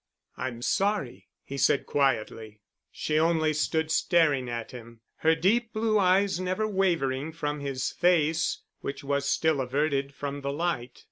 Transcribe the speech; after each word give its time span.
"I'm 0.35 0.63
sorry," 0.63 1.27
he 1.43 1.59
said 1.59 1.85
quietly. 1.85 2.59
She 2.91 3.19
only 3.19 3.53
stood 3.53 3.91
staring 3.91 4.49
at 4.49 4.71
him, 4.71 5.01
her 5.17 5.35
deep 5.35 5.73
blue 5.73 5.99
eyes 5.99 6.39
never 6.39 6.67
wavering 6.67 7.31
from 7.33 7.59
his 7.59 7.91
face, 7.91 8.63
which 8.79 9.03
was 9.03 9.29
still 9.29 9.61
averted 9.61 10.15
from 10.15 10.41
the 10.41 10.51
light. 10.51 10.99